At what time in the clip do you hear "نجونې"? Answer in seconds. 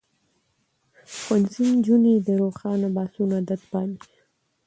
1.77-2.13